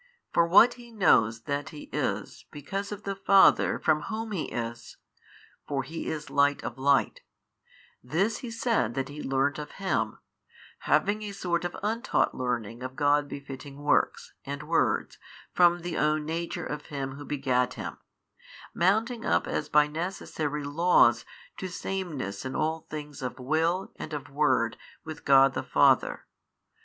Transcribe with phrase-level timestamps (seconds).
[0.33, 4.97] For what He knows that He is because of the Father from Whom He is
[5.67, 7.21] (for He is Light of Light),
[8.03, 10.17] this He said that He learnt of Him,
[10.89, 15.19] having a sort of untaught learning of God befitting works and words
[15.53, 17.99] from the own Nature of Him Who begat Him,
[18.73, 21.25] mounting up as by necessary laws
[21.57, 26.25] to sameness in all things of will and of word with God the Father.